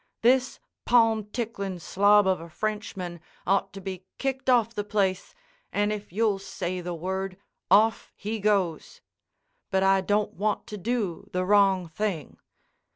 [0.23, 5.35] This palm ticklin' slob of a Frenchman ought to be kicked off the place
[5.71, 7.37] and if you'll say the word,
[7.69, 9.01] off he goes.
[9.69, 12.37] But I don't want to do the wrong thing.